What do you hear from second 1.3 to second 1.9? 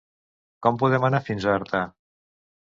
a Artà?